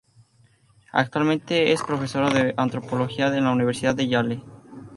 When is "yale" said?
4.07-4.43